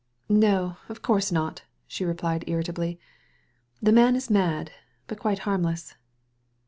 [0.29, 2.99] "No, of course not!'* she replied irritably;
[3.83, 4.71] •'the man is mad,
[5.05, 5.93] but quite harmless.